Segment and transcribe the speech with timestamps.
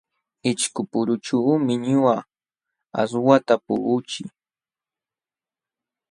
[0.49, 2.27] Ishkupurućhuumi ñuqaqa
[3.01, 4.29] aswata puquchii.